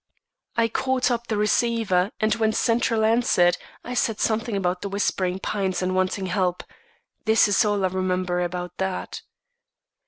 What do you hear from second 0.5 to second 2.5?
I caught up the receiver and